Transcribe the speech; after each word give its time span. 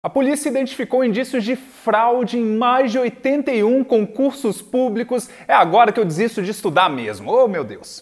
A 0.00 0.08
polícia 0.08 0.48
identificou 0.48 1.04
indícios 1.04 1.42
de 1.42 1.56
fraude 1.56 2.38
em 2.38 2.44
mais 2.44 2.92
de 2.92 3.00
81 3.00 3.82
concursos 3.82 4.62
públicos. 4.62 5.28
É 5.48 5.52
agora 5.52 5.90
que 5.90 5.98
eu 5.98 6.04
desisto 6.04 6.40
de 6.40 6.52
estudar 6.52 6.88
mesmo. 6.88 7.32
Oh, 7.32 7.48
meu 7.48 7.64
Deus. 7.64 8.00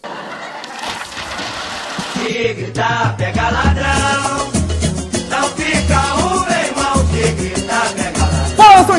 Se 2.13 2.53
gritar, 2.53 3.17
pega 3.17 3.49
ladrão. 3.49 4.56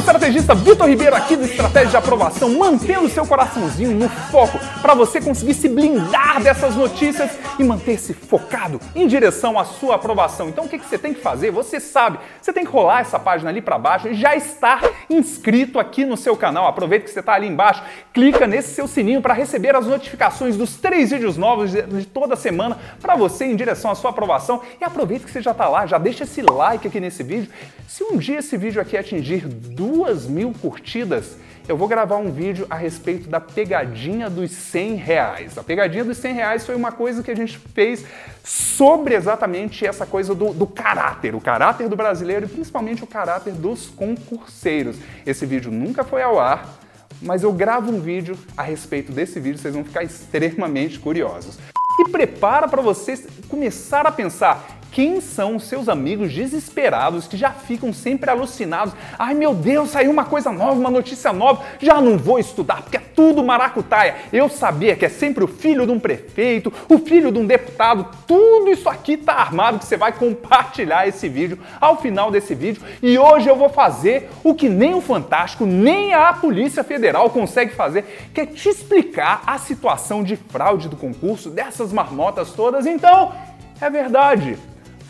Estrategista 0.09 0.55
Vitor 0.55 0.89
Ribeiro 0.89 1.15
aqui 1.15 1.37
do 1.37 1.45
Estratégia 1.45 1.91
de 1.91 1.97
Aprovação, 1.99 2.49
mantendo 2.55 3.11
seu 3.11 3.27
coraçãozinho 3.27 3.91
no 3.91 4.09
foco 4.09 4.59
para 4.81 4.95
você 4.95 5.21
conseguir 5.21 5.53
se 5.53 5.69
blindar 5.69 6.43
dessas 6.43 6.75
notícias 6.75 7.31
e 7.59 7.65
manter-se 7.65 8.15
focado 8.15 8.81
em 8.95 9.07
direção 9.07 9.59
à 9.59 9.67
sua 9.67 9.97
aprovação. 9.97 10.49
Então 10.49 10.65
o 10.65 10.69
que, 10.69 10.79
que 10.79 10.87
você 10.87 10.97
tem 10.97 11.13
que 11.13 11.21
fazer? 11.21 11.51
Você 11.51 11.79
sabe, 11.79 12.19
você 12.41 12.55
tem 12.55 12.65
que 12.65 12.71
rolar 12.71 13.01
essa 13.01 13.19
página 13.19 13.51
ali 13.51 13.61
para 13.61 13.79
baixo 13.79 14.09
e 14.09 14.15
já 14.15 14.35
estar 14.35 14.83
inscrito 15.11 15.79
aqui 15.79 16.07
no 16.07 16.17
seu 16.17 16.35
canal. 16.35 16.67
Aproveita 16.67 17.05
que 17.05 17.11
você 17.11 17.21
está 17.21 17.35
ali 17.35 17.47
embaixo, 17.47 17.83
clica 18.11 18.47
nesse 18.47 18.75
seu 18.75 18.89
sininho 18.89 19.21
para 19.21 19.35
receber 19.35 19.77
as 19.77 19.87
notificações 19.87 20.57
dos 20.57 20.77
três 20.77 21.11
vídeos 21.11 21.37
novos 21.37 21.71
de, 21.71 22.07
toda 22.07 22.35
semana 22.35 22.79
para 22.99 23.15
você 23.15 23.45
em 23.45 23.55
direção 23.55 23.91
à 23.91 23.95
sua 23.95 24.09
aprovação. 24.09 24.63
E 24.81 24.85
aproveita 24.85 25.27
que 25.27 25.31
você 25.31 25.43
já 25.43 25.51
está 25.51 25.69
lá, 25.69 25.85
já 25.85 25.99
deixa 25.99 26.25
esse 26.25 26.41
like 26.41 26.89
aqui 26.89 26.99
nesse 26.99 27.23
vídeo. 27.23 27.51
Se 27.87 28.03
um 28.03 28.17
dia 28.17 28.39
esse 28.39 28.57
vídeo 28.57 28.81
aqui 28.81 28.97
atingir 28.97 29.47
duas 29.47 29.98
mil 30.27 30.53
curtidas, 30.61 31.37
eu 31.69 31.77
vou 31.77 31.87
gravar 31.87 32.17
um 32.17 32.31
vídeo 32.31 32.67
a 32.71 32.75
respeito 32.75 33.29
da 33.29 33.41
pegadinha 33.41 34.31
dos 34.31 34.51
100 34.51 34.95
reais. 34.95 35.59
A 35.59 35.63
pegadinha 35.63 36.03
dos 36.03 36.17
100 36.17 36.35
reais 36.35 36.65
foi 36.65 36.75
uma 36.75 36.91
coisa 36.91 37.23
que 37.23 37.31
a 37.31 37.37
gente 37.37 37.59
fez 37.75 38.07
sobre 38.43 39.15
exatamente 39.15 39.85
essa 39.85 40.07
coisa 40.07 40.35
do, 40.35 40.55
do 40.55 40.67
caráter, 40.67 41.35
o 41.35 41.41
caráter 41.41 41.87
do 41.87 41.95
brasileiro 41.95 42.47
e 42.47 42.49
principalmente 42.49 43.05
o 43.05 43.07
caráter 43.07 43.53
dos 43.53 43.89
concurseiros. 43.89 44.97
Esse 45.27 45.45
vídeo 45.45 45.71
nunca 45.71 46.03
foi 46.03 46.23
ao 46.23 46.39
ar, 46.41 46.79
mas 47.21 47.43
eu 47.43 47.53
gravo 47.53 47.93
um 47.93 48.01
vídeo 48.01 48.39
a 48.57 48.63
respeito 48.63 49.13
desse 49.13 49.39
vídeo, 49.39 49.59
vocês 49.59 49.75
vão 49.75 49.85
ficar 49.85 50.03
extremamente 50.03 50.99
curiosos. 50.99 51.59
E 52.01 52.09
prepara 52.09 52.67
para 52.67 52.81
vocês 52.81 53.27
começar 53.49 54.07
a 54.07 54.13
pensar 54.13 54.78
quem 54.91 55.21
são 55.21 55.57
os 55.57 55.65
seus 55.65 55.89
amigos 55.89 56.33
desesperados 56.33 57.27
que 57.27 57.37
já 57.37 57.51
ficam 57.51 57.93
sempre 57.93 58.31
alucinados? 58.31 58.95
Ai 59.19 59.35
meu 59.35 59.55
Deus, 59.55 59.91
saiu 59.91 60.11
uma 60.11 60.25
coisa 60.25 60.51
nova, 60.51 60.73
uma 60.73 60.91
notícia 60.91 61.33
nova, 61.33 61.65
já 61.81 62.01
não 62.01 62.17
vou 62.17 62.39
estudar 62.39 62.83
porque 62.83 62.97
é 62.97 63.03
tudo 63.15 63.45
maracutaia. 63.45 64.17
Eu 64.33 64.49
sabia 64.49 64.97
que 64.97 65.05
é 65.05 65.09
sempre 65.09 65.45
o 65.45 65.49
filho 65.49 65.87
de 65.87 65.93
um 65.93 66.01
prefeito, 66.01 66.73
o 66.89 66.99
filho 66.99 67.31
de 67.31 67.39
um 67.39 67.47
deputado, 67.47 68.07
tudo 68.27 68.71
isso 68.71 68.89
aqui 68.89 69.17
tá 69.17 69.35
armado 69.35 69.79
que 69.79 69.87
você 69.87 69.97
vai 69.97 70.13
compartilhar 70.13 71.07
esse 71.07 71.29
vídeo 71.29 71.59
ao 71.81 72.01
final 72.01 72.31
desse 72.31 72.55
vídeo. 72.55 72.83
E 73.03 73.19
hoje 73.19 73.49
eu 73.49 73.57
vou 73.57 73.69
fazer 73.69 74.31
o 74.43 74.55
que 74.55 74.69
nem 74.69 74.95
o 74.95 75.01
Fantástico, 75.01 75.65
nem 75.65 76.15
a 76.15 76.33
Polícia 76.33 76.85
Federal 76.85 77.31
consegue 77.31 77.75
fazer, 77.75 78.31
que 78.35 78.41
é 78.41 78.47
te 78.47 78.69
explicar 78.69 79.43
a 79.47 79.59
situação 79.59 80.23
de 80.23 80.37
fraude 80.37 80.89
do 80.89 80.97
concurso, 80.97 81.51
dessas 81.51 81.93
marmotas 81.93 82.51
todas. 82.51 82.87
Então, 82.87 83.33
é 83.81 83.89
verdade 83.89 84.59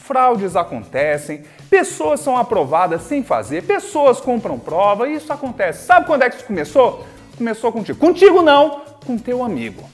fraudes 0.08 0.56
acontecem, 0.56 1.44
pessoas 1.68 2.20
são 2.20 2.38
aprovadas 2.38 3.02
sem 3.02 3.22
fazer, 3.22 3.64
pessoas 3.64 4.18
compram 4.18 4.58
prova 4.58 5.06
isso 5.06 5.30
acontece. 5.30 5.84
Sabe 5.84 6.06
quando 6.06 6.22
é 6.22 6.30
que 6.30 6.36
isso 6.36 6.46
começou? 6.46 7.06
Começou 7.36 7.70
contigo. 7.70 7.98
Contigo 7.98 8.40
não, 8.40 8.80
com 9.04 9.18
teu 9.18 9.44
amigo. 9.44 9.84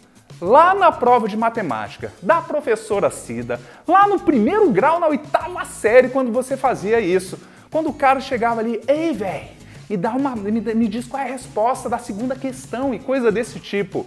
Lá 0.40 0.72
na 0.72 0.92
prova 0.92 1.26
de 1.26 1.36
matemática 1.36 2.12
da 2.22 2.40
professora 2.40 3.10
Cida, 3.10 3.60
lá 3.88 4.06
no 4.06 4.20
primeiro 4.20 4.70
grau, 4.70 5.00
na 5.00 5.08
oitava 5.08 5.64
série, 5.64 6.08
quando 6.08 6.30
você 6.30 6.56
fazia 6.56 7.00
isso. 7.00 7.36
Quando 7.68 7.90
o 7.90 7.94
cara 7.94 8.20
chegava 8.20 8.60
ali, 8.60 8.80
ei, 8.86 9.12
velho, 9.12 9.48
me 9.90 9.96
dá 9.96 10.12
uma. 10.12 10.36
Me, 10.36 10.60
me 10.60 10.88
diz 10.88 11.06
qual 11.06 11.22
é 11.22 11.26
a 11.26 11.32
resposta 11.32 11.88
da 11.88 11.98
segunda 11.98 12.36
questão 12.36 12.94
e 12.94 13.00
coisa 13.00 13.32
desse 13.32 13.58
tipo. 13.58 14.06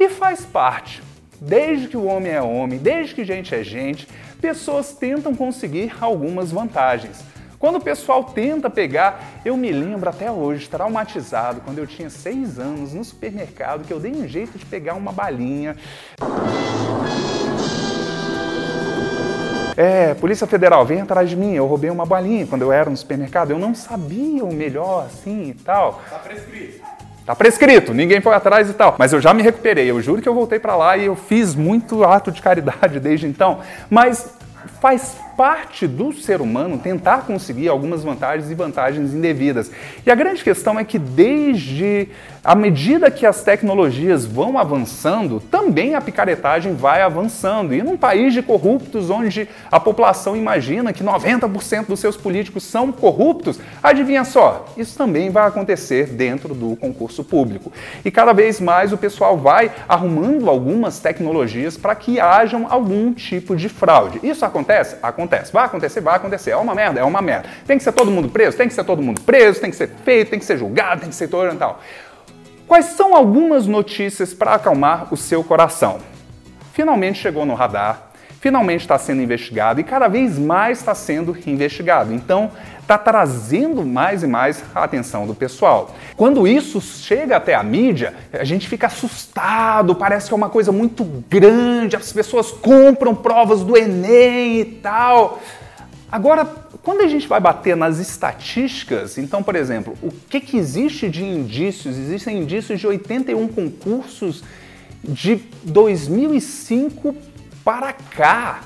E 0.00 0.08
faz 0.08 0.44
parte. 0.44 1.00
Desde 1.44 1.88
que 1.88 1.96
o 1.96 2.04
homem 2.04 2.30
é 2.30 2.40
homem, 2.40 2.78
desde 2.78 3.16
que 3.16 3.24
gente 3.24 3.52
é 3.52 3.64
gente, 3.64 4.06
pessoas 4.40 4.92
tentam 4.92 5.34
conseguir 5.34 5.92
algumas 6.00 6.52
vantagens. 6.52 7.24
Quando 7.58 7.76
o 7.76 7.80
pessoal 7.80 8.22
tenta 8.22 8.70
pegar, 8.70 9.20
eu 9.44 9.56
me 9.56 9.72
lembro 9.72 10.08
até 10.08 10.30
hoje, 10.30 10.68
traumatizado, 10.68 11.60
quando 11.60 11.78
eu 11.78 11.86
tinha 11.86 12.08
seis 12.08 12.60
anos 12.60 12.94
no 12.94 13.04
supermercado, 13.04 13.84
que 13.84 13.92
eu 13.92 13.98
dei 13.98 14.12
um 14.12 14.26
jeito 14.26 14.56
de 14.56 14.64
pegar 14.64 14.94
uma 14.94 15.10
balinha. 15.10 15.76
É, 19.76 20.14
Polícia 20.14 20.46
Federal, 20.46 20.86
vem 20.86 21.00
atrás 21.00 21.28
de 21.28 21.34
mim, 21.36 21.54
eu 21.54 21.66
roubei 21.66 21.90
uma 21.90 22.06
balinha 22.06 22.46
quando 22.46 22.62
eu 22.62 22.70
era 22.70 22.88
no 22.88 22.96
supermercado, 22.96 23.50
eu 23.50 23.58
não 23.58 23.74
sabia 23.74 24.44
o 24.44 24.52
melhor 24.52 25.06
assim 25.06 25.50
e 25.50 25.54
tal. 25.54 26.00
Tá 26.08 26.18
prescrito. 26.18 26.91
Tá 27.24 27.36
prescrito, 27.36 27.94
ninguém 27.94 28.20
foi 28.20 28.34
atrás 28.34 28.68
e 28.68 28.74
tal. 28.74 28.96
Mas 28.98 29.12
eu 29.12 29.20
já 29.20 29.32
me 29.32 29.42
recuperei, 29.42 29.90
eu 29.90 30.00
juro 30.02 30.20
que 30.20 30.28
eu 30.28 30.34
voltei 30.34 30.58
para 30.58 30.74
lá 30.74 30.96
e 30.96 31.06
eu 31.06 31.14
fiz 31.14 31.54
muito 31.54 32.02
ato 32.04 32.32
de 32.32 32.42
caridade 32.42 32.98
desde 33.00 33.26
então. 33.26 33.60
Mas 33.88 34.34
faz 34.82 35.16
parte 35.36 35.86
do 35.86 36.12
ser 36.12 36.40
humano 36.40 36.76
tentar 36.76 37.18
conseguir 37.18 37.68
algumas 37.68 38.02
vantagens 38.02 38.50
e 38.50 38.54
vantagens 38.54 39.14
indevidas. 39.14 39.70
E 40.04 40.10
a 40.10 40.14
grande 40.14 40.42
questão 40.42 40.76
é 40.76 40.82
que 40.82 40.98
desde 40.98 42.08
à 42.44 42.56
medida 42.56 43.08
que 43.08 43.24
as 43.24 43.44
tecnologias 43.44 44.26
vão 44.26 44.58
avançando, 44.58 45.38
também 45.38 45.94
a 45.94 46.00
picaretagem 46.00 46.74
vai 46.74 47.00
avançando. 47.00 47.72
E 47.72 47.80
num 47.82 47.96
país 47.96 48.34
de 48.34 48.42
corruptos, 48.42 49.10
onde 49.10 49.48
a 49.70 49.78
população 49.78 50.36
imagina 50.36 50.92
que 50.92 51.04
90% 51.04 51.86
dos 51.86 52.00
seus 52.00 52.16
políticos 52.16 52.64
são 52.64 52.90
corruptos, 52.90 53.60
adivinha 53.80 54.24
só, 54.24 54.66
isso 54.76 54.98
também 54.98 55.30
vai 55.30 55.46
acontecer 55.46 56.06
dentro 56.06 56.52
do 56.52 56.74
concurso 56.74 57.22
público. 57.22 57.72
E 58.04 58.10
cada 58.10 58.32
vez 58.32 58.60
mais 58.60 58.92
o 58.92 58.98
pessoal 58.98 59.38
vai 59.38 59.70
arrumando 59.88 60.50
algumas 60.50 60.98
tecnologias 60.98 61.76
para 61.76 61.94
que 61.94 62.18
hajam 62.18 62.66
algum 62.68 63.14
tipo 63.14 63.54
de 63.54 63.68
fraude. 63.68 64.18
Isso 64.20 64.44
acontece? 64.44 64.71
Acontece. 65.02 65.52
Vai 65.52 65.64
acontecer? 65.64 66.00
Vai 66.00 66.16
acontecer. 66.16 66.50
É 66.50 66.56
uma 66.56 66.74
merda? 66.74 67.00
É 67.00 67.04
uma 67.04 67.20
merda. 67.22 67.48
Tem 67.66 67.78
que 67.78 67.84
ser 67.84 67.92
todo 67.92 68.10
mundo 68.10 68.28
preso? 68.28 68.56
Tem 68.56 68.68
que 68.68 68.74
ser 68.74 68.84
todo 68.84 69.02
mundo 69.02 69.20
preso, 69.20 69.60
tem 69.60 69.70
que 69.70 69.76
ser 69.76 69.88
feito, 69.88 70.30
tem 70.30 70.38
que 70.38 70.44
ser 70.44 70.58
julgado, 70.58 71.00
tem 71.00 71.10
que 71.10 71.14
ser 71.14 71.28
todo 71.28 71.52
e 71.52 71.56
tal. 71.56 71.80
Quais 72.66 72.86
são 72.86 73.14
algumas 73.14 73.66
notícias 73.66 74.32
para 74.32 74.54
acalmar 74.54 75.12
o 75.12 75.16
seu 75.16 75.44
coração? 75.44 75.98
Finalmente 76.72 77.18
chegou 77.18 77.44
no 77.44 77.54
radar, 77.54 78.11
finalmente 78.42 78.80
está 78.80 78.98
sendo 78.98 79.22
investigado 79.22 79.80
e 79.80 79.84
cada 79.84 80.08
vez 80.08 80.36
mais 80.36 80.78
está 80.78 80.96
sendo 80.96 81.38
investigado. 81.46 82.12
Então, 82.12 82.50
está 82.80 82.98
trazendo 82.98 83.84
mais 83.84 84.24
e 84.24 84.26
mais 84.26 84.64
a 84.74 84.82
atenção 84.82 85.28
do 85.28 85.32
pessoal. 85.32 85.94
Quando 86.16 86.44
isso 86.48 86.80
chega 86.80 87.36
até 87.36 87.54
a 87.54 87.62
mídia, 87.62 88.12
a 88.32 88.42
gente 88.42 88.68
fica 88.68 88.88
assustado, 88.88 89.94
parece 89.94 90.26
que 90.26 90.34
é 90.34 90.36
uma 90.36 90.48
coisa 90.48 90.72
muito 90.72 91.04
grande, 91.30 91.94
as 91.94 92.12
pessoas 92.12 92.50
compram 92.50 93.14
provas 93.14 93.62
do 93.62 93.76
Enem 93.76 94.58
e 94.60 94.64
tal. 94.64 95.40
Agora, 96.10 96.44
quando 96.82 97.02
a 97.02 97.06
gente 97.06 97.28
vai 97.28 97.38
bater 97.38 97.76
nas 97.76 98.00
estatísticas, 98.00 99.18
então, 99.18 99.40
por 99.40 99.54
exemplo, 99.54 99.96
o 100.02 100.10
que, 100.10 100.40
que 100.40 100.56
existe 100.56 101.08
de 101.08 101.22
indícios? 101.22 101.96
Existem 101.96 102.38
indícios 102.38 102.80
de 102.80 102.88
81 102.88 103.46
concursos 103.46 104.42
de 105.04 105.40
2005 105.62 107.31
para 107.64 107.92
cá. 107.92 108.60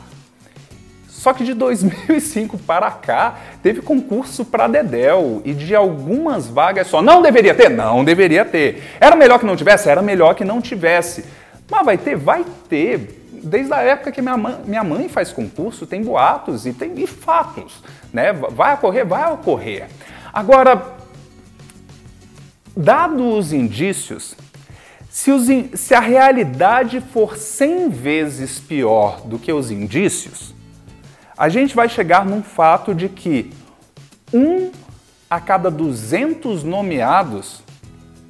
Só 1.08 1.32
que 1.32 1.44
de 1.44 1.54
2005 1.54 2.58
para 2.58 2.90
cá 2.90 3.36
teve 3.62 3.82
concurso 3.82 4.44
para 4.44 4.68
Dedel 4.68 5.42
e 5.44 5.54
de 5.54 5.74
algumas 5.74 6.46
vagas 6.46 6.86
só. 6.86 7.02
Não 7.02 7.20
deveria 7.20 7.54
ter? 7.54 7.68
Não 7.68 8.04
deveria 8.04 8.44
ter. 8.44 8.82
Era 9.00 9.16
melhor 9.16 9.38
que 9.38 9.46
não 9.46 9.56
tivesse? 9.56 9.88
Era 9.88 10.02
melhor 10.02 10.34
que 10.34 10.44
não 10.44 10.60
tivesse. 10.60 11.24
Mas 11.68 11.84
vai 11.84 11.98
ter? 11.98 12.16
Vai 12.16 12.44
ter 12.68 13.24
desde 13.46 13.72
a 13.72 13.80
época 13.80 14.12
que 14.12 14.20
minha 14.20 14.36
mãe, 14.36 14.56
minha 14.64 14.84
mãe 14.84 15.08
faz 15.08 15.32
concurso, 15.32 15.86
tem 15.86 16.02
boatos 16.02 16.66
e 16.66 16.72
tem 16.72 16.92
e 16.96 17.06
fatos. 17.06 17.82
Né? 18.12 18.32
Vai 18.32 18.74
ocorrer? 18.74 19.06
Vai 19.06 19.32
ocorrer. 19.32 19.88
Agora, 20.32 20.94
dados 22.76 23.21
os 23.21 23.53
indícios, 23.53 24.36
se, 25.16 25.30
os, 25.30 25.47
se 25.80 25.95
a 25.95 25.98
realidade 25.98 27.01
for 27.01 27.39
100 27.39 27.89
vezes 27.89 28.59
pior 28.59 29.22
do 29.22 29.39
que 29.39 29.51
os 29.51 29.71
indícios, 29.71 30.54
a 31.39 31.48
gente 31.48 31.74
vai 31.74 31.89
chegar 31.89 32.27
num 32.27 32.42
fato 32.42 32.95
de 32.95 33.09
que 33.09 33.51
um 34.30 34.71
a 35.30 35.41
cada 35.41 35.71
200 35.71 36.63
nomeados 36.63 37.63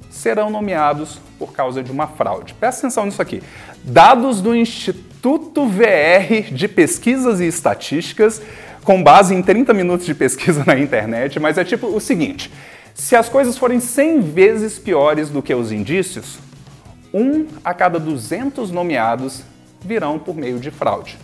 serão 0.09 0.49
nomeados 0.49 1.19
por 1.37 1.51
causa 1.51 1.83
de 1.83 1.91
uma 1.91 2.07
fraude. 2.07 2.53
Presta 2.53 2.87
atenção 2.87 3.05
nisso 3.05 3.21
aqui. 3.21 3.43
Dados 3.83 4.39
do 4.39 4.55
Instituto 4.55 5.67
VR 5.67 6.53
de 6.53 6.69
Pesquisas 6.69 7.41
e 7.41 7.47
Estatísticas, 7.47 8.41
com 8.85 9.03
base 9.03 9.35
em 9.35 9.41
30 9.41 9.73
minutos 9.73 10.05
de 10.05 10.15
pesquisa 10.15 10.63
na 10.65 10.79
internet, 10.79 11.37
mas 11.37 11.57
é 11.57 11.65
tipo 11.65 11.87
o 11.87 11.99
seguinte: 11.99 12.49
se 12.93 13.13
as 13.13 13.27
coisas 13.27 13.57
forem 13.57 13.81
100 13.81 14.21
vezes 14.21 14.79
piores 14.79 15.29
do 15.29 15.41
que 15.41 15.53
os 15.53 15.73
indícios, 15.73 16.46
um 17.13 17.47
a 17.63 17.73
cada 17.73 17.99
200 17.99 18.71
nomeados 18.71 19.43
virão 19.81 20.19
por 20.19 20.35
meio 20.35 20.59
de 20.59 20.71
fraude. 20.71 21.17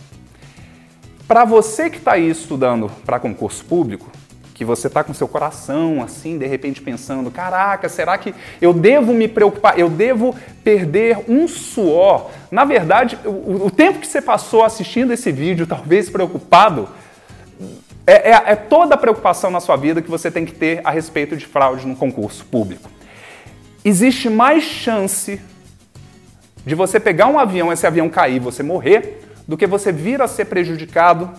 Para 1.26 1.44
você 1.44 1.88
que 1.88 1.96
está 1.96 2.12
aí 2.12 2.28
estudando 2.28 2.90
para 3.04 3.18
concurso 3.18 3.64
público, 3.64 4.10
que 4.54 4.64
você 4.64 4.86
está 4.86 5.02
com 5.02 5.12
seu 5.12 5.26
coração 5.26 6.02
assim, 6.02 6.38
de 6.38 6.46
repente 6.46 6.80
pensando: 6.80 7.30
caraca, 7.30 7.88
será 7.88 8.16
que 8.16 8.34
eu 8.60 8.72
devo 8.72 9.12
me 9.12 9.26
preocupar? 9.26 9.78
Eu 9.78 9.90
devo 9.90 10.34
perder 10.62 11.24
um 11.28 11.48
suor? 11.48 12.30
Na 12.50 12.64
verdade, 12.64 13.18
o, 13.24 13.66
o 13.66 13.70
tempo 13.70 13.98
que 13.98 14.06
você 14.06 14.22
passou 14.22 14.62
assistindo 14.62 15.12
esse 15.12 15.32
vídeo, 15.32 15.66
talvez 15.66 16.08
preocupado, 16.08 16.88
é, 18.06 18.30
é, 18.30 18.42
é 18.52 18.56
toda 18.56 18.94
a 18.94 18.98
preocupação 18.98 19.50
na 19.50 19.60
sua 19.60 19.76
vida 19.76 20.00
que 20.00 20.10
você 20.10 20.30
tem 20.30 20.44
que 20.44 20.52
ter 20.52 20.80
a 20.84 20.90
respeito 20.90 21.36
de 21.36 21.46
fraude 21.46 21.86
no 21.86 21.96
concurso 21.96 22.44
público. 22.44 22.88
Existe 23.84 24.30
mais 24.30 24.62
chance 24.62 25.40
de 26.64 26.74
você 26.74 26.98
pegar 26.98 27.26
um 27.26 27.38
avião, 27.38 27.72
esse 27.72 27.86
avião 27.86 28.08
cair, 28.08 28.40
você 28.40 28.62
morrer, 28.62 29.20
do 29.46 29.56
que 29.56 29.66
você 29.66 29.92
vir 29.92 30.22
a 30.22 30.28
ser 30.28 30.46
prejudicado 30.46 31.30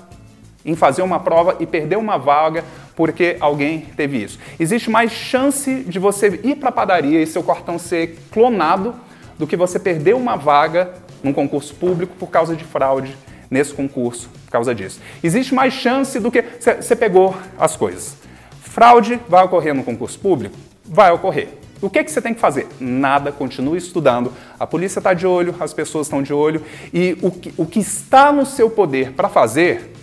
em 0.64 0.76
fazer 0.76 1.02
uma 1.02 1.20
prova 1.20 1.58
e 1.60 1.66
perder 1.66 1.98
uma 1.98 2.18
vaga 2.18 2.64
porque 2.96 3.38
alguém 3.40 3.82
teve 3.96 4.24
isso. 4.24 4.40
Existe 4.60 4.90
mais 4.90 5.12
chance 5.12 5.84
de 5.84 6.00
você 6.00 6.40
ir 6.44 6.56
para 6.56 6.70
a 6.70 6.72
padaria 6.72 7.22
e 7.22 7.28
seu 7.28 7.44
cartão 7.44 7.78
ser 7.78 8.18
clonado 8.32 8.96
do 9.38 9.46
que 9.46 9.56
você 9.56 9.78
perder 9.78 10.16
uma 10.16 10.36
vaga 10.36 10.94
num 11.22 11.34
concurso 11.34 11.76
público 11.76 12.16
por 12.18 12.30
causa 12.30 12.56
de 12.56 12.64
fraude 12.64 13.16
nesse 13.50 13.74
concurso 13.74 14.30
por 14.46 14.52
causa 14.52 14.74
disso. 14.74 15.00
Existe 15.24 15.54
mais 15.54 15.74
chance 15.74 16.20
do 16.20 16.32
que 16.32 16.42
você 16.42 16.96
pegou 16.96 17.36
as 17.60 17.76
coisas. 17.76 18.16
Fraude 18.62 19.20
vai 19.28 19.44
ocorrer 19.44 19.74
no 19.74 19.84
concurso 19.84 20.20
público? 20.20 20.56
Vai 20.84 21.12
ocorrer. 21.12 21.50
O 21.86 21.90
que, 21.90 22.04
que 22.04 22.10
você 22.12 22.20
tem 22.20 22.34
que 22.34 22.40
fazer? 22.40 22.68
Nada, 22.80 23.32
continue 23.32 23.78
estudando. 23.78 24.34
A 24.60 24.66
polícia 24.66 24.98
está 24.98 25.14
de 25.14 25.28
olho, 25.28 25.54
as 25.60 25.72
pessoas 25.72 26.08
estão 26.08 26.24
de 26.24 26.34
olho. 26.34 26.64
E 26.92 27.16
o 27.22 27.30
que, 27.30 27.54
o 27.56 27.64
que 27.64 27.78
está 27.78 28.32
no 28.32 28.44
seu 28.44 28.72
poder 28.72 29.12
para 29.12 29.30
fazer 29.30 29.94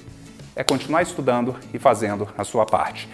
é 0.55 0.62
continuar 0.62 1.02
estudando 1.02 1.56
e 1.75 1.81
fazendo 1.81 2.29
a 2.38 2.44
sua 2.44 2.64
parte. 2.64 3.08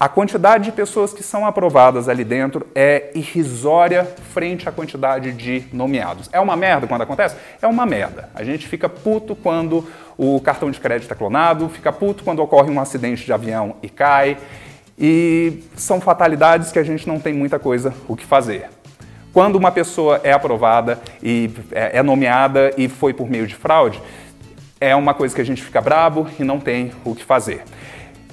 A 0.00 0.08
quantidade 0.08 0.64
de 0.64 0.72
pessoas 0.72 1.12
que 1.12 1.22
são 1.22 1.46
aprovadas 1.46 2.08
ali 2.08 2.24
dentro 2.24 2.66
é 2.74 3.12
irrisória 3.14 4.04
frente 4.34 4.68
à 4.68 4.72
quantidade 4.72 5.30
de 5.30 5.66
nomeados. 5.72 6.28
É 6.32 6.40
uma 6.40 6.56
merda 6.56 6.88
quando 6.88 7.02
acontece? 7.02 7.36
É 7.62 7.68
uma 7.68 7.86
merda. 7.86 8.30
A 8.34 8.42
gente 8.42 8.66
fica 8.66 8.88
puto 8.88 9.36
quando 9.36 9.86
o 10.16 10.40
cartão 10.40 10.72
de 10.72 10.80
crédito 10.80 11.12
é 11.12 11.14
clonado, 11.14 11.68
fica 11.68 11.92
puto 11.92 12.24
quando 12.24 12.40
ocorre 12.40 12.68
um 12.68 12.80
acidente 12.80 13.24
de 13.24 13.32
avião 13.32 13.76
e 13.80 13.88
cai. 13.88 14.36
E 14.98 15.62
são 15.76 16.00
fatalidades 16.00 16.72
que 16.72 16.78
a 16.78 16.82
gente 16.82 17.06
não 17.06 17.20
tem 17.20 17.32
muita 17.32 17.58
coisa 17.58 17.94
o 18.08 18.16
que 18.16 18.26
fazer. 18.26 18.68
Quando 19.32 19.56
uma 19.56 19.70
pessoa 19.70 20.20
é 20.24 20.32
aprovada 20.32 21.00
e 21.22 21.50
é, 21.70 21.98
é 21.98 22.02
nomeada 22.02 22.72
e 22.76 22.88
foi 22.88 23.14
por 23.14 23.30
meio 23.30 23.46
de 23.46 23.54
fraude, 23.54 24.02
é 24.80 24.96
uma 24.96 25.14
coisa 25.14 25.34
que 25.34 25.40
a 25.40 25.44
gente 25.44 25.62
fica 25.62 25.80
brabo 25.80 26.26
e 26.38 26.44
não 26.44 26.58
tem 26.58 26.92
o 27.04 27.14
que 27.14 27.24
fazer. 27.24 27.62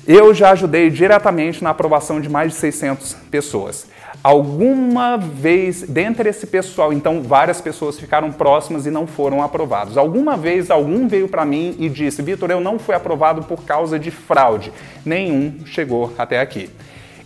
Eu 0.07 0.33
já 0.33 0.51
ajudei 0.51 0.89
diretamente 0.89 1.63
na 1.63 1.71
aprovação 1.71 2.21
de 2.21 2.29
mais 2.29 2.53
de 2.53 2.59
600 2.59 3.13
pessoas. 3.29 3.88
Alguma 4.23 5.17
vez, 5.17 5.83
dentre 5.83 6.29
esse 6.29 6.47
pessoal, 6.47 6.91
então 6.91 7.21
várias 7.21 7.62
pessoas 7.62 8.00
ficaram 8.00 8.31
próximas 8.31 8.85
e 8.85 8.91
não 8.91 9.06
foram 9.06 9.44
aprovados. 9.44 9.97
Alguma 9.97 10.35
vez 10.35 10.71
algum 10.71 11.07
veio 11.07 11.27
para 11.27 11.45
mim 11.45 11.75
e 11.77 11.88
disse: 11.89 12.21
Vitor, 12.21 12.50
eu 12.50 12.59
não 12.59 12.79
fui 12.79 12.95
aprovado 12.95 13.44
por 13.44 13.63
causa 13.63 14.00
de 14.00 14.09
fraude. 14.09 14.73
Nenhum 15.06 15.65
chegou 15.65 16.12
até 16.17 16.39
aqui. 16.39 16.69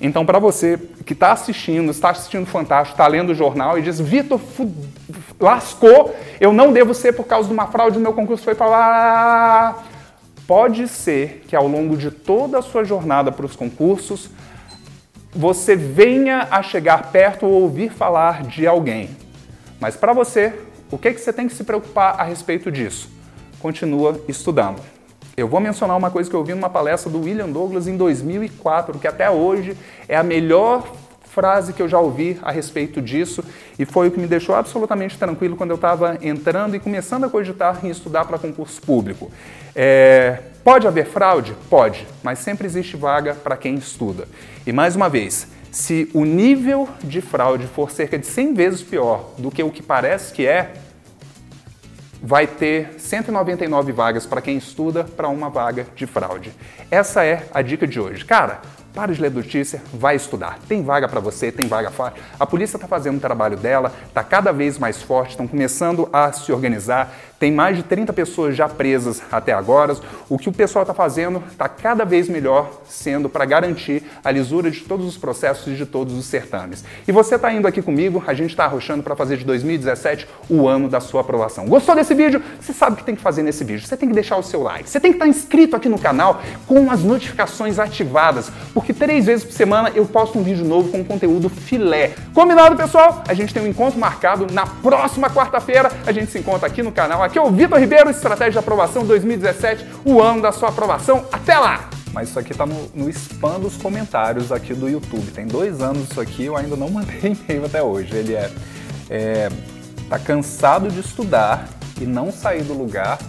Então, 0.02 0.26
para 0.26 0.40
você 0.40 0.80
que 1.06 1.14
está 1.14 1.34
assistindo, 1.34 1.92
está 1.92 2.10
assistindo 2.10 2.46
Fantástico, 2.46 2.94
está 2.94 3.08
lendo 3.08 3.32
o 3.32 3.36
jornal 3.36 3.78
e 3.78 3.82
diz: 3.82 4.00
Vitor, 4.00 4.40
lascou, 5.40 6.16
eu 6.40 6.54
não 6.54 6.72
devo 6.72 6.94
ser 6.94 7.14
por 7.14 7.26
causa 7.26 7.48
de 7.48 7.54
uma 7.54 7.68
fraude, 7.68 8.00
meu 8.00 8.14
concurso 8.14 8.44
foi 8.44 8.56
para 8.56 8.68
lá. 8.68 9.84
Pode 10.48 10.88
ser 10.88 11.44
que 11.48 11.56
ao 11.56 11.68
longo 11.68 11.96
de 11.96 12.10
toda 12.10 12.60
a 12.60 12.62
sua 12.62 12.84
jornada 12.84 13.32
para 13.32 13.46
os 13.46 13.56
concursos, 13.56 14.30
você 15.40 15.74
venha 15.74 16.50
a 16.52 16.62
chegar 16.62 17.14
perto 17.14 17.46
ou 17.46 17.62
ouvir 17.62 17.94
falar 17.94 18.44
de 18.44 18.68
alguém. 18.68 19.10
Mas 19.80 19.96
para 19.96 20.12
você, 20.12 20.54
o 20.92 20.98
que, 20.98 21.14
que 21.14 21.22
você 21.22 21.32
tem 21.32 21.48
que 21.48 21.54
se 21.54 21.64
preocupar 21.64 22.20
a 22.20 22.24
respeito 22.26 22.70
disso? 22.70 23.10
Continua 23.62 24.20
estudando. 24.28 24.82
Eu 25.38 25.48
vou 25.48 25.62
mencionar 25.62 25.96
uma 25.96 26.12
coisa 26.12 26.30
que 26.30 26.36
eu 26.36 26.42
ouvi 26.42 26.54
numa 26.54 26.70
palestra 26.70 27.10
do 27.10 27.22
William 27.22 27.48
Douglas 27.48 27.88
em 27.88 27.96
2004, 27.96 29.00
que 29.00 29.08
até 29.08 29.32
hoje 29.32 29.78
é 30.10 30.18
a 30.18 30.24
melhor 30.24 30.84
frase 31.40 31.72
que 31.72 31.82
eu 31.82 31.88
já 31.88 31.98
ouvi 31.98 32.38
a 32.42 32.52
respeito 32.52 33.02
disso 33.02 33.42
e 33.78 33.86
foi 33.86 34.10
o 34.10 34.12
que 34.12 34.20
me 34.20 34.28
deixou 34.28 34.56
absolutamente 34.56 35.18
tranquilo 35.18 35.56
quando 35.56 35.70
eu 35.70 35.78
estava 35.78 36.18
entrando 36.22 36.76
e 36.76 36.80
começando 36.80 37.24
a 37.24 37.30
cogitar 37.30 37.80
em 37.82 37.90
estudar 37.90 38.26
para 38.26 38.38
concurso 38.38 38.82
público. 38.82 39.32
É, 39.74 40.40
pode 40.66 40.86
haver 40.86 41.06
fraude? 41.06 41.56
Pode, 41.70 42.06
mas 42.22 42.40
sempre 42.40 42.68
existe 42.68 42.98
vaga 42.98 43.36
para 43.36 43.56
quem 43.56 43.76
estuda. 43.76 44.28
E 44.68 44.74
mais 44.74 44.98
uma 44.98 45.08
vez, 45.08 45.48
se 45.72 46.10
o 46.14 46.26
nível 46.26 46.90
de 47.02 47.22
fraude 47.22 47.68
for 47.68 47.90
cerca 47.90 48.20
de 48.20 48.28
100 48.28 48.54
vezes 48.54 48.82
pior 48.82 49.32
do 49.38 49.50
que 49.50 49.64
o 49.64 49.72
que 49.72 49.82
parece 49.82 50.34
que 50.34 50.46
é, 50.46 50.74
vai 52.22 52.48
ter 52.48 52.96
199 52.98 53.94
vagas 53.94 54.26
para 54.26 54.42
quem 54.42 54.58
estuda 54.58 55.06
para 55.06 55.30
uma 55.30 55.50
vaga 55.50 55.88
de 55.96 56.06
fraude. 56.06 56.52
Essa 56.92 57.24
é 57.24 57.48
a 57.54 57.62
dica 57.62 57.88
de 57.88 57.98
hoje. 57.98 58.26
Cara, 58.26 58.60
para 58.94 59.14
de 59.14 59.22
ler 59.22 59.32
notícia, 59.32 59.82
vai 59.94 60.16
estudar. 60.16 60.60
Tem 60.68 60.84
vaga 60.84 61.08
para 61.08 61.20
você, 61.20 61.52
tem 61.52 61.68
vaga 61.68 61.92
fácil. 61.92 62.22
A 62.40 62.46
polícia 62.46 62.78
está 62.78 62.88
fazendo 62.88 63.18
o 63.18 63.20
trabalho 63.20 63.58
dela, 63.58 63.94
está 64.08 64.24
cada 64.24 64.52
vez 64.52 64.78
mais 64.78 65.02
forte, 65.02 65.32
estão 65.32 65.48
começando 65.48 66.10
a 66.12 66.32
se 66.32 66.52
organizar. 66.52 67.14
Tem 67.40 67.54
mais 67.54 67.78
de 67.78 67.84
30 67.84 68.12
pessoas 68.12 68.54
já 68.54 68.68
presas 68.68 69.22
até 69.32 69.54
agora. 69.54 69.96
O 70.28 70.38
que 70.38 70.50
o 70.50 70.52
pessoal 70.52 70.84
está 70.84 70.94
fazendo 70.94 71.42
está 71.50 71.70
cada 71.70 72.04
vez 72.04 72.28
melhor 72.28 72.70
sendo 72.86 73.30
para 73.30 73.46
garantir 73.46 74.04
a 74.24 74.30
lisura 74.30 74.70
de 74.70 74.82
todos 74.82 75.06
os 75.06 75.18
processos 75.18 75.68
e 75.68 75.76
de 75.78 75.86
todos 75.86 76.14
os 76.16 76.26
certames. 76.26 76.84
E 77.08 77.12
você 77.14 77.36
está 77.36 77.52
indo 77.54 77.66
aqui 77.66 77.82
comigo, 77.82 78.22
a 78.28 78.34
gente 78.34 78.50
está 78.50 78.66
arrochando 78.66 79.02
para 79.04 79.16
fazer 79.16 79.38
de 79.38 79.46
2017 79.46 80.28
o 80.50 80.68
ano 80.68 80.90
da 80.90 81.00
sua 81.00 81.22
aprovação. 81.22 81.66
Gostou 81.66 81.96
desse 81.96 82.14
vídeo? 82.14 82.42
Você 82.60 82.74
sabe 82.74 82.94
o 82.94 82.98
que 82.98 83.06
tem 83.06 83.16
que 83.16 83.22
fazer 83.22 83.42
nesse 83.42 83.64
vídeo. 83.64 83.88
Você 83.88 83.96
tem 83.96 84.10
que 84.10 84.16
deixar 84.16 84.36
o 84.36 84.44
seu 84.44 84.62
like, 84.62 84.90
você 84.90 85.00
tem 85.00 85.12
que 85.12 85.16
estar 85.16 85.26
tá 85.26 85.30
inscrito 85.30 85.78
aqui 85.78 85.88
no 85.88 85.98
canal 85.98 86.42
com 86.68 86.92
as 86.92 87.04
notificações 87.04 87.80
ativadas, 87.80 88.52
porque 88.80 88.94
três 88.94 89.26
vezes 89.26 89.44
por 89.44 89.52
semana 89.52 89.92
eu 89.94 90.06
posto 90.06 90.40
um 90.40 90.42
vídeo 90.42 90.64
novo 90.64 90.90
com 90.90 91.04
conteúdo 91.04 91.50
filé. 91.50 92.14
Combinado, 92.34 92.78
pessoal? 92.78 93.22
A 93.28 93.34
gente 93.34 93.54
tem 93.54 93.62
um 93.62 93.68
encontro 93.68 94.00
marcado 94.00 94.48
na 94.54 94.66
próxima 94.66 95.30
quarta-feira. 95.30 95.92
A 96.08 96.14
gente 96.14 96.32
se 96.32 96.40
encontra 96.40 96.66
aqui 96.66 96.82
no 96.82 96.90
canal 96.90 97.22
Aqui 97.22 97.38
é 97.38 97.42
o 97.42 97.52
Vitor 97.52 97.78
Ribeiro, 97.78 98.10
Estratégia 98.10 98.54
de 98.54 98.60
Aprovação 98.60 99.06
2017, 99.06 99.86
o 100.06 100.22
ano 100.22 100.42
da 100.42 100.54
sua 100.54 100.70
aprovação. 100.70 101.26
Até 101.30 101.60
lá! 101.60 101.90
Mas 102.14 102.30
isso 102.30 102.40
aqui 102.40 102.54
tá 102.54 102.66
no, 102.66 102.90
no 102.96 103.10
spam 103.10 103.60
dos 103.60 103.76
comentários 103.76 104.50
aqui 104.50 104.74
do 104.74 104.88
YouTube. 104.88 105.30
Tem 105.32 105.46
dois 105.46 105.82
anos 105.82 106.10
isso 106.10 106.22
aqui, 106.22 106.46
eu 106.46 106.56
ainda 106.56 106.78
não 106.78 106.88
mandei 106.90 107.36
e-mail 107.50 107.66
até 107.66 107.84
hoje. 107.84 108.16
Ele 108.16 108.34
é, 108.34 108.50
é 109.10 109.50
tá 110.10 110.18
cansado 110.18 110.88
de 110.88 111.02
estudar 111.02 111.68
e 112.00 112.06
não 112.06 112.32
sair 112.32 112.64
do 112.64 112.74
lugar. 112.74 113.20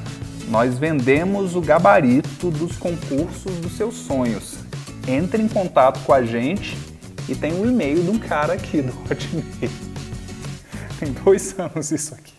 Nós 0.48 0.78
vendemos 0.78 1.56
o 1.56 1.60
gabarito 1.60 2.52
dos 2.52 2.76
concursos 2.76 3.52
dos 3.56 3.76
seus 3.76 3.96
sonhos. 3.96 4.59
Entre 5.10 5.42
em 5.42 5.48
contato 5.48 5.98
com 6.04 6.12
a 6.12 6.22
gente 6.22 6.78
e 7.28 7.34
tem 7.34 7.52
um 7.52 7.68
e-mail 7.68 8.00
de 8.00 8.10
um 8.10 8.18
cara 8.18 8.52
aqui 8.52 8.80
do 8.80 8.92
Hotmail. 8.92 9.70
Tem 11.00 11.12
dois 11.24 11.58
anos 11.58 11.90
isso 11.90 12.14
aqui. 12.14 12.34